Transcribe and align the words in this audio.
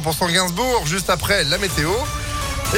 100% 0.00 0.30
Gainsbourg, 0.30 0.86
juste 0.86 1.08
après 1.08 1.44
la 1.44 1.56
météo. 1.56 1.90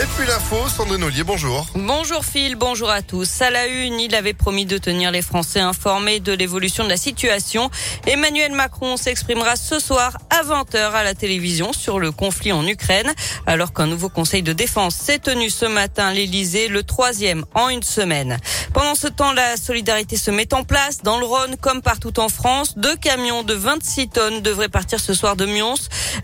Et 0.00 0.06
puis 0.16 0.28
l'info, 0.28 0.68
Sandrine 0.68 1.10
bonjour. 1.24 1.66
Bonjour 1.74 2.24
Phil, 2.24 2.54
bonjour 2.54 2.88
à 2.88 3.02
tous. 3.02 3.42
À 3.42 3.50
la 3.50 3.66
il 3.66 4.14
avait 4.14 4.32
promis 4.32 4.64
de 4.64 4.78
tenir 4.78 5.10
les 5.10 5.22
Français 5.22 5.58
informés 5.58 6.20
de 6.20 6.32
l'évolution 6.32 6.84
de 6.84 6.88
la 6.88 6.96
situation. 6.96 7.68
Emmanuel 8.06 8.52
Macron 8.52 8.96
s'exprimera 8.96 9.56
ce 9.56 9.80
soir 9.80 10.16
à 10.30 10.44
20h 10.44 10.92
à 10.92 11.02
la 11.02 11.14
télévision 11.14 11.72
sur 11.72 11.98
le 11.98 12.12
conflit 12.12 12.52
en 12.52 12.64
Ukraine, 12.64 13.12
alors 13.44 13.72
qu'un 13.72 13.88
nouveau 13.88 14.08
conseil 14.08 14.42
de 14.42 14.52
défense 14.52 14.94
s'est 14.94 15.18
tenu 15.18 15.50
ce 15.50 15.64
matin 15.64 16.06
à 16.06 16.14
l'Elysée, 16.14 16.68
le 16.68 16.84
troisième 16.84 17.44
en 17.54 17.68
une 17.68 17.82
semaine. 17.82 18.38
Pendant 18.72 18.94
ce 18.94 19.08
temps, 19.08 19.32
la 19.32 19.56
solidarité 19.56 20.16
se 20.16 20.30
met 20.30 20.54
en 20.54 20.62
place 20.62 20.98
dans 21.02 21.18
le 21.18 21.26
Rhône 21.26 21.56
comme 21.60 21.82
partout 21.82 22.20
en 22.20 22.28
France. 22.28 22.78
Deux 22.78 22.94
camions 22.94 23.42
de 23.42 23.54
26 23.54 24.10
tonnes 24.10 24.42
devraient 24.42 24.68
partir 24.68 25.00
ce 25.00 25.12
soir 25.12 25.34
de 25.34 25.46
Mions. 25.46 25.74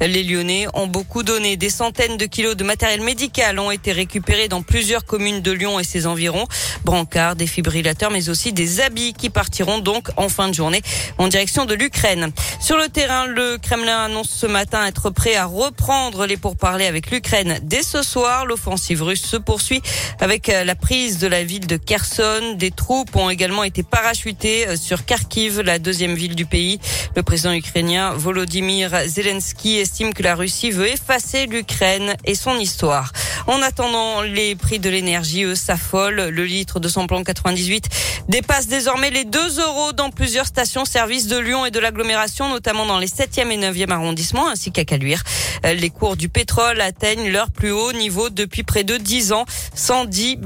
Les 0.01 0.23
Lyonnais 0.23 0.69
ont 0.75 0.87
beaucoup 0.87 1.25
donné 1.25 1.57
des 1.57 1.71
centaines 1.71 2.17
de 2.17 2.27
kilos 2.27 2.55
de 2.57 2.63
matériel 2.63 3.01
médical 3.01 3.59
ont 3.67 3.71
été 3.71 3.93
récupérés 3.93 4.49
dans 4.49 4.63
plusieurs 4.63 5.05
communes 5.05 5.41
de 5.41 5.53
Lyon 5.53 5.81
et 5.81 5.85
ses 5.85 6.07
environs. 6.07 6.47
Brancards, 6.85 7.37
défibrillateurs, 7.37 8.11
mais 8.11 8.29
aussi 8.29 8.53
des 8.53 8.81
habits 8.81 9.13
qui 9.13 9.31
partiront 9.31 9.79
donc 9.79 10.09
en 10.17 10.29
fin 10.29 10.49
de 10.49 10.55
journée 10.55 10.83
en 11.19 11.29
direction 11.29 11.65
de 11.65 11.75
l'Ukraine. 11.75 12.33
Sur 12.61 12.77
le 12.77 12.89
terrain, 12.89 13.27
le 13.27 13.59
Kremlin 13.59 14.05
annonce 14.05 14.31
ce 14.31 14.47
matin 14.47 14.87
être 14.87 15.11
prêt 15.11 15.35
à 15.35 15.47
reprendre 15.47 16.27
les 16.27 16.37
pourparlers 16.37 16.87
avec 16.87 17.11
l'Ukraine 17.11 17.59
dès 17.63 17.83
ce 17.83 18.03
soir. 18.03 18.47
L'offensive 18.47 19.03
russe 19.03 19.25
se 19.25 19.37
poursuit 19.37 19.83
avec 20.21 20.49
euh, 20.49 20.65
la 20.65 20.75
prise 20.75 21.19
de 21.19 21.27
la 21.27 21.45
ville 21.45 21.67
de 21.67 21.77
Kherson. 21.77 22.55
Des 22.57 22.71
troupes 22.71 23.15
ont 23.17 23.31
également 23.31 23.65
été 23.65 23.83
parachutées 23.83 24.69
euh, 24.69 24.77
sur 24.77 25.05
Kharkiv, 25.05 25.61
la 25.61 25.79
deuxième 25.79 26.15
ville 26.15 26.35
du 26.35 26.47
pays. 26.47 26.79
Le 27.17 27.23
président 27.23 27.53
ukrainien 27.53 28.13
Volodymyr 28.13 28.91
Zelensky 29.07 29.77
estime 29.79 30.15
que 30.15 30.23
la 30.23 30.35
Russie 30.35 30.71
veut 30.71 30.89
effacer 30.89 31.47
l'Ukraine 31.47 32.15
et 32.25 32.35
son 32.35 32.57
histoire. 32.59 33.13
En 33.47 33.61
attendant, 33.61 34.23
les 34.23 34.57
prix 34.57 34.79
de 34.79 34.89
l'énergie, 34.89 35.45
s'affolent. 35.55 36.29
Le 36.31 36.45
litre 36.45 36.81
de 36.81 36.89
samplon 36.89 37.23
98 37.23 37.89
dépasse 38.29 38.69
désormais 38.69 39.11
les 39.11 39.25
2 39.25 39.61
euros 39.61 39.93
dans 39.93 40.11
plusieurs 40.11 40.47
stations-service 40.47 41.27
de 41.27 41.37
Lyon 41.37 41.67
et 41.67 41.71
de 41.71 41.79
l'agglomération, 41.79 42.49
notamment 42.49 42.87
dans 42.87 42.99
les 42.99 43.07
7e 43.07 43.51
et 43.51 43.59
9e 43.59 43.91
arrondissements, 43.91 44.49
ainsi 44.49 44.73
qu'à 44.73 44.85
Caluire. 44.85 45.23
Les 45.63 45.91
cours 45.91 46.17
du 46.17 46.29
pétrole 46.29 46.81
atteignent 46.81 47.31
leur 47.31 47.51
plus 47.51 47.71
haut 47.71 47.93
niveau 47.93 48.31
depuis 48.31 48.63
près 48.63 48.85
de 48.85 48.97
10 48.97 49.33
ans, 49.33 49.45
110, 49.75 50.39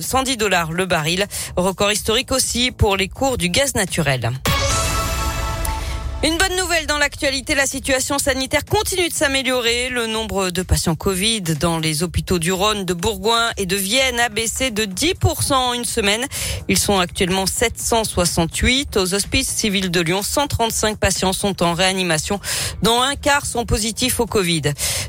110 0.00 0.32
euh, 0.32 0.36
dollars 0.36 0.72
le 0.72 0.86
baril. 0.86 1.26
Record 1.56 1.92
historique 1.92 2.32
aussi 2.32 2.70
pour 2.70 2.96
les 2.96 3.08
cours 3.08 3.36
du 3.36 3.50
gaz 3.50 3.74
naturel. 3.74 4.30
Une 6.24 6.38
bonne 6.38 6.56
nouvelle 6.56 6.86
dans 6.86 6.96
l'actualité, 6.96 7.54
la 7.54 7.66
situation 7.66 8.18
sanitaire 8.18 8.64
continue 8.64 9.08
de 9.10 9.14
s'améliorer. 9.14 9.90
Le 9.90 10.06
nombre 10.06 10.48
de 10.48 10.62
patients 10.62 10.94
Covid 10.94 11.42
dans 11.42 11.78
les 11.78 12.02
hôpitaux 12.02 12.38
du 12.38 12.52
Rhône, 12.52 12.86
de 12.86 12.94
Bourgoin 12.94 13.50
et 13.58 13.66
de 13.66 13.76
Vienne 13.76 14.18
a 14.18 14.30
baissé 14.30 14.70
de 14.70 14.84
10% 14.84 15.52
en 15.52 15.74
une 15.74 15.84
semaine. 15.84 16.24
Ils 16.68 16.78
sont 16.78 16.98
actuellement 16.98 17.44
768. 17.44 18.96
Aux 18.96 19.12
hospices 19.12 19.48
civils 19.48 19.90
de 19.90 20.00
Lyon, 20.00 20.22
135 20.22 20.98
patients 20.98 21.34
sont 21.34 21.62
en 21.62 21.74
réanimation, 21.74 22.40
dont 22.82 23.02
un 23.02 23.14
quart 23.14 23.44
sont 23.44 23.66
positifs 23.66 24.18
au 24.18 24.26
Covid. 24.26 24.62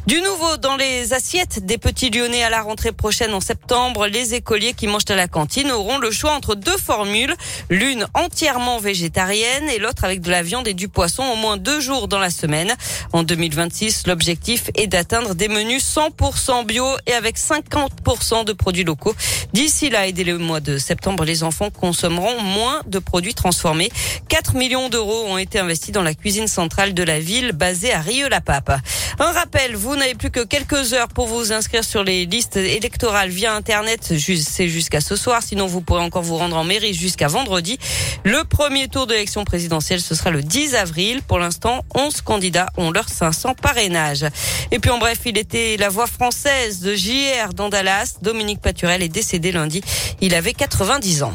Du 0.07 0.21
nouveau 0.21 0.57
dans 0.57 0.75
les 0.75 1.13
assiettes 1.13 1.65
des 1.65 1.77
petits 1.77 2.09
Lyonnais 2.09 2.43
à 2.43 2.49
la 2.49 2.61
rentrée 2.61 2.91
prochaine 2.91 3.33
en 3.33 3.41
septembre, 3.41 4.07
les 4.07 4.35
écoliers 4.35 4.73
qui 4.73 4.87
mangent 4.87 5.09
à 5.09 5.15
la 5.15 5.27
cantine 5.27 5.71
auront 5.71 5.99
le 5.99 6.11
choix 6.11 6.33
entre 6.33 6.55
deux 6.55 6.77
formules, 6.77 7.33
l'une 7.69 8.05
entièrement 8.13 8.77
végétarienne 8.77 9.69
et 9.69 9.79
l'autre 9.79 10.03
avec 10.03 10.21
de 10.21 10.31
la 10.31 10.43
viande 10.43 10.67
et 10.67 10.73
du 10.73 10.89
poisson 10.97 11.21
au 11.25 11.35
moins 11.35 11.57
deux 11.57 11.79
jours 11.79 12.07
dans 12.07 12.17
la 12.17 12.31
semaine. 12.31 12.73
En 13.13 13.21
2026, 13.21 14.07
l'objectif 14.07 14.71
est 14.73 14.87
d'atteindre 14.87 15.35
des 15.35 15.47
menus 15.47 15.83
100% 15.95 16.65
bio 16.65 16.87
et 17.05 17.13
avec 17.13 17.37
50% 17.37 18.45
de 18.45 18.51
produits 18.51 18.83
locaux. 18.83 19.13
D'ici 19.53 19.91
là 19.91 20.07
et 20.07 20.11
dès 20.11 20.23
le 20.23 20.39
mois 20.39 20.59
de 20.59 20.79
septembre, 20.79 21.23
les 21.23 21.43
enfants 21.43 21.69
consommeront 21.69 22.41
moins 22.41 22.81
de 22.87 22.97
produits 22.97 23.35
transformés. 23.35 23.91
4 24.29 24.55
millions 24.55 24.89
d'euros 24.89 25.25
ont 25.27 25.37
été 25.37 25.59
investis 25.59 25.91
dans 25.91 26.01
la 26.01 26.15
cuisine 26.15 26.47
centrale 26.47 26.95
de 26.95 27.03
la 27.03 27.19
ville 27.19 27.51
basée 27.51 27.93
à 27.93 28.01
Rieux-la-Pape. 28.01 28.79
Un 29.19 29.31
rappel, 29.33 29.75
vous 29.75 29.95
n'avez 29.95 30.15
plus 30.15 30.31
que 30.31 30.43
quelques 30.43 30.93
heures 30.93 31.09
pour 31.09 31.27
vous 31.27 31.53
inscrire 31.53 31.83
sur 31.83 32.03
les 32.03 32.25
listes 32.25 32.57
électorales 32.57 33.29
via 33.29 33.53
Internet. 33.53 34.13
C'est 34.17 34.67
jusqu'à 34.67 35.01
ce 35.01 35.15
soir. 35.15 35.43
Sinon, 35.43 35.67
vous 35.67 35.81
pourrez 35.81 36.01
encore 36.01 36.23
vous 36.23 36.37
rendre 36.37 36.57
en 36.57 36.63
mairie 36.63 36.95
jusqu'à 36.95 37.27
vendredi. 37.27 37.77
Le 38.23 38.43
premier 38.45 38.87
tour 38.87 39.05
de 39.05 39.13
présidentielle, 39.43 40.01
ce 40.01 40.15
sera 40.15 40.31
le 40.31 40.41
10 40.41 40.73
avril. 40.73 40.86
Pour 41.27 41.39
l'instant, 41.39 41.83
11 41.95 42.21
candidats 42.21 42.67
ont 42.77 42.91
leurs 42.91 43.09
500 43.09 43.55
parrainages. 43.55 44.25
Et 44.71 44.79
puis 44.79 44.89
en 44.89 44.97
bref, 44.97 45.19
il 45.25 45.37
était 45.37 45.77
la 45.77 45.89
voix 45.89 46.07
française 46.07 46.81
de 46.81 46.95
JR 46.95 47.53
dans 47.53 47.69
Dallas. 47.69 48.15
Dominique 48.21 48.61
Paturel 48.61 49.03
est 49.03 49.09
décédé 49.09 49.51
lundi. 49.51 49.81
Il 50.21 50.33
avait 50.33 50.53
90 50.53 51.23
ans. 51.23 51.33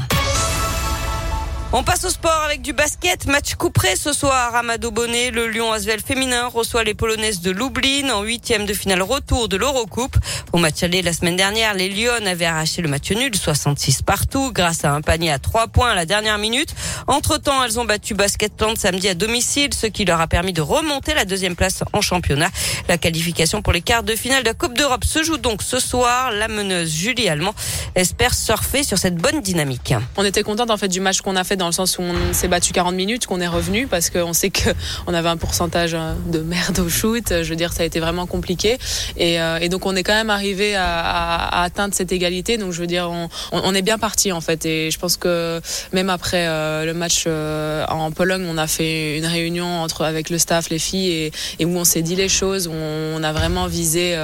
On 1.75 1.83
passe 1.83 2.05
au 2.05 2.11
sport 2.11 2.43
avec 2.45 2.61
du 2.61 2.75
basket. 2.75 3.27
Match 3.27 3.55
couperé 3.55 3.97
ce 3.97 4.13
soir. 4.13 4.55
Amado 4.55 4.91
Bonnet, 4.91 5.31
le 5.31 5.49
Lyon 5.49 5.73
Asvel 5.73 6.03
féminin 6.03 6.49
reçoit 6.49 6.85
les 6.85 6.93
Polonaises 6.93 7.41
de 7.41 7.51
Lublin 7.51 8.11
en 8.11 8.23
huitième 8.23 8.67
de 8.67 8.75
finale 8.75 9.01
retour 9.01 9.49
de 9.49 9.57
l'Eurocoupe. 9.57 10.15
Au 10.53 10.59
match 10.59 10.83
aller 10.83 11.01
la 11.01 11.15
semaine 11.15 11.37
dernière, 11.37 11.73
les 11.73 11.89
Lyon 11.89 12.27
avaient 12.27 12.45
arraché 12.45 12.83
le 12.83 12.91
match 12.91 13.11
nul, 13.13 13.35
66 13.35 14.03
partout, 14.03 14.53
grâce 14.53 14.85
à 14.85 14.93
un 14.93 15.01
panier 15.01 15.33
à 15.33 15.39
trois 15.39 15.67
points 15.67 15.93
à 15.93 15.95
la 15.95 16.05
dernière 16.05 16.37
minute. 16.37 16.75
Entre 17.07 17.39
temps, 17.39 17.65
elles 17.65 17.81
ont 17.81 17.87
battu 17.87 18.13
Basketland 18.13 18.77
samedi 18.77 19.09
à 19.09 19.15
domicile, 19.15 19.73
ce 19.73 19.87
qui 19.87 20.05
leur 20.05 20.21
a 20.21 20.27
permis 20.27 20.53
de 20.53 20.61
remonter 20.61 21.15
la 21.15 21.25
deuxième 21.25 21.57
place 21.57 21.85
en 21.95 22.03
championnat. 22.03 22.51
La 22.87 22.99
qualification 22.99 23.63
pour 23.63 23.73
les 23.73 23.81
quarts 23.81 24.03
de 24.03 24.15
finale 24.15 24.43
de 24.43 24.49
la 24.49 24.55
Coupe 24.55 24.77
d'Europe 24.77 25.07
se 25.07 25.23
joue 25.23 25.39
donc 25.39 25.63
ce 25.63 25.81
soir. 25.81 26.33
La 26.33 26.49
meneuse 26.49 26.93
Julie 26.93 27.31
Allemand 27.31 27.55
espère 27.95 28.35
surfer 28.35 28.83
sur 28.83 28.99
cette 28.99 29.17
bonne 29.17 29.41
dynamique. 29.41 29.95
On 30.19 30.25
était 30.27 30.43
contente 30.43 30.71
en 30.71 30.77
fait 30.77 30.89
du 30.89 31.01
match 31.01 31.23
qu'on 31.23 31.35
a 31.35 31.45
fait 31.45 31.62
le 31.67 31.73
sens 31.73 31.99
où 31.99 32.03
on 32.03 32.33
s'est 32.33 32.49
battu 32.49 32.73
40 32.73 32.95
minutes, 32.95 33.27
qu'on 33.27 33.41
est 33.41 33.49
revenu 33.49 33.87
parce 33.87 34.11
qu'on 34.11 34.33
sait 34.33 34.51
qu'on 34.51 35.15
avait 35.15 35.29
un 35.29 35.37
pourcentage 35.37 35.93
de 36.27 36.39
merde 36.41 36.79
au 36.79 36.89
shoot. 36.89 37.25
Je 37.29 37.49
veux 37.49 37.57
dire, 37.57 37.73
ça 37.73 37.83
a 37.83 37.87
été 37.87 38.01
vraiment 38.01 38.27
compliqué. 38.27 38.79
Et, 39.17 39.41
euh, 39.41 39.69
donc, 39.69 39.87
on 39.87 39.97
est 39.97 40.03
quand 40.03 40.15
même 40.15 40.31
arrivé 40.31 40.75
à, 40.75 41.63
atteindre 41.63 41.95
cette 41.95 42.13
égalité. 42.13 42.59
Donc, 42.59 42.73
je 42.73 42.81
veux 42.81 42.87
dire, 42.87 43.11
on, 43.11 43.29
on, 43.53 43.75
est 43.75 43.83
bien 43.83 43.99
parti 43.99 44.33
en 44.33 44.41
fait. 44.41 44.67
Et 44.67 44.91
je 44.91 44.99
pense 44.99 45.17
que 45.17 45.61
même 45.93 46.11
après 46.11 46.47
euh, 46.47 46.85
le 46.85 46.95
match 46.95 47.25
euh, 47.27 47.85
en 47.87 48.11
Pologne, 48.11 48.47
on 48.49 48.59
a 48.59 48.67
fait 48.67 49.19
une 49.19 49.27
réunion 49.27 49.83
entre 49.83 50.05
avec 50.05 50.31
le 50.31 50.39
staff, 50.39 50.69
les 50.71 50.79
filles, 50.79 51.33
et, 51.59 51.65
où 51.65 51.77
on 51.77 51.85
s'est 51.85 52.03
dit 52.03 52.17
les 52.17 52.29
choses, 52.29 52.67
où 52.69 52.73
on 52.73 53.23
a 53.23 53.33
vraiment 53.33 53.67
visé 53.67 54.17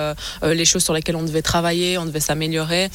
les 0.43 0.65
choses 0.65 0.83
sur 0.83 0.93
lesquelles 0.93 1.17
on 1.17 1.23
devait 1.23 1.43
travailler, 1.43 1.99
on 1.99 2.05
devait 2.05 2.21
s'améliorer. 2.21 2.91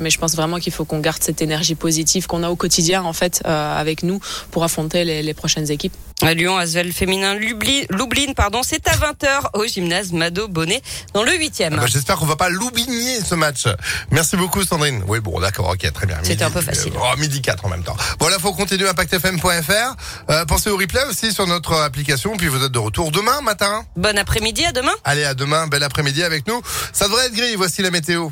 mais 0.00 0.10
je 0.10 0.18
pense 0.18 0.34
vraiment 0.34 0.58
qu'il 0.58 0.72
faut 0.72 0.84
qu'on 0.84 1.00
garde 1.00 1.22
cette 1.22 1.42
énergie 1.42 1.74
positive 1.74 2.26
qu'on 2.26 2.42
a 2.42 2.50
au 2.50 2.56
quotidien 2.56 3.02
en 3.02 3.12
fait 3.12 3.42
avec 3.76 4.02
nous 4.02 4.20
pour 4.50 4.64
affronter 4.64 5.04
les, 5.04 5.34
prochaines 5.34 5.70
équipes. 5.70 5.94
À 6.22 6.34
Lyon, 6.34 6.56
Asvel 6.56 6.92
féminin 6.92 7.34
Lublin, 7.34 8.32
pardon, 8.36 8.60
c'est 8.62 8.86
à 8.86 8.92
20h 8.92 9.50
au 9.54 9.66
gymnase 9.66 10.12
Mado 10.12 10.46
Bonnet 10.46 10.80
dans 11.14 11.24
le 11.24 11.32
8e. 11.32 11.70
Ah 11.72 11.76
bah, 11.76 11.86
j'espère 11.86 12.16
qu'on 12.16 12.26
va 12.26 12.36
pas 12.36 12.48
l'oublier 12.48 13.20
ce 13.20 13.34
match. 13.34 13.66
Merci 14.10 14.36
beaucoup 14.36 14.62
Sandrine. 14.62 15.02
Oui 15.08 15.18
bon 15.20 15.40
d'accord, 15.40 15.70
ok, 15.70 15.92
très 15.92 16.06
bien. 16.06 16.18
C'était 16.22 16.44
un 16.44 16.50
peu 16.50 16.60
facile. 16.60 16.92
oh, 16.96 17.18
midi 17.18 17.42
4 17.42 17.64
en 17.64 17.68
même 17.68 17.82
temps. 17.82 17.96
Bon 18.20 18.28
là 18.28 18.38
faut 18.38 18.52
continuer 18.52 18.88
à 18.88 18.94
pactfm.fr. 18.94 19.96
Euh, 20.30 20.44
pensez 20.44 20.70
au 20.70 20.76
replay 20.76 21.02
aussi 21.10 21.32
sur 21.32 21.46
notre 21.46 21.74
application 21.74 22.36
puis 22.36 22.46
vous 22.46 22.62
êtes 22.62 22.72
de 22.72 22.78
retour 22.78 23.10
demain 23.10 23.40
matin. 23.40 23.84
Bon 23.96 24.16
après-midi, 24.16 24.64
à 24.64 24.72
demain. 24.72 24.92
Allez 25.04 25.24
à 25.24 25.34
demain, 25.34 25.66
bel 25.66 25.82
après-midi 25.82 26.22
avec 26.22 26.46
nous. 26.46 26.60
Ça 26.92 27.06
devrait 27.06 27.26
être 27.26 27.34
gris, 27.34 27.56
voici 27.56 27.82
la 27.82 27.90
météo. 27.90 28.30